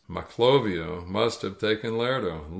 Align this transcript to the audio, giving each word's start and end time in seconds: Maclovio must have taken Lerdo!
Maclovio 0.09 1.05
must 1.05 1.43
have 1.43 1.59
taken 1.59 1.91
Lerdo! 1.91 2.45